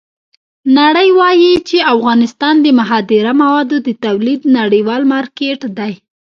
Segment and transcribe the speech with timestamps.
[0.79, 5.93] نړۍ وایي چې افغانستان د مخدره موادو د تولید نړیوال مارکېټ دی.